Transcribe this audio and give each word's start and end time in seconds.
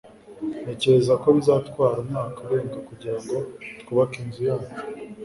Ntekereza 0.61 1.13
ko 1.21 1.27
bizatwara 1.35 1.97
umwaka 2.03 2.37
urenga 2.45 2.77
kugirango 2.87 3.35
twubake 3.79 4.15
inzu 4.23 4.41
yacu 4.49 4.79